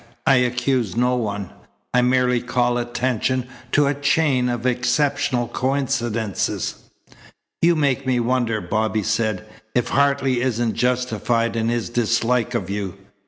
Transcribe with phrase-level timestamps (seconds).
[0.25, 1.51] I accuse no one.
[1.93, 6.73] I merely call attention to a chain of exceptional coincidences."
[7.61, 9.45] "You make me wonder," Bobby said,
[9.75, 12.95] "if Hartley isn't justified in his dislike of you.